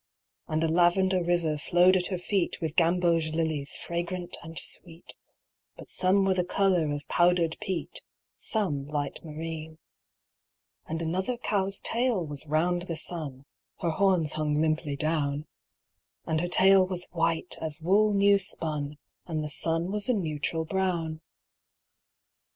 [0.47, 5.13] And a lavender river flowed at her feet With gamboge lilies fragrant and sweet,
[5.77, 8.01] But some were the color of powdered peat,
[8.35, 9.77] Some light marine.
[10.87, 13.45] And another cow's tail was round the sun
[13.79, 15.45] (Her horns hung limply down);
[16.25, 18.97] And her tail was white as wool new spun,
[19.27, 21.21] And the sun was a neutral brown.